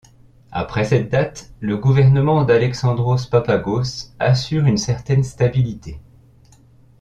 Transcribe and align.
Après 0.51 0.83
cette 0.83 1.09
date, 1.09 1.53
le 1.59 1.77
gouvernement 1.77 2.43
d’Aléxandros 2.43 3.27
Papágos 3.29 4.15
assure 4.19 4.65
une 4.65 4.77
certaine 4.79 5.23
stabilité. 5.23 5.99